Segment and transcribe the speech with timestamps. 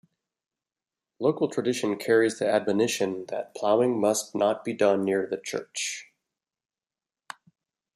[1.19, 6.11] Local tradition carries the admonition that plowing must not be done near the church.